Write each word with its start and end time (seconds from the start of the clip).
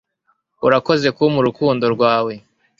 urakoze 0.67 1.07
kumpa 1.15 1.37
urukundo 1.41 1.85
rwawe 1.95 2.33